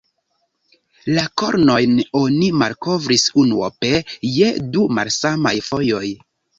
[1.17, 1.93] La kornojn
[2.23, 3.95] oni malkovris unuope
[4.35, 6.07] je du malsamaj fojoj.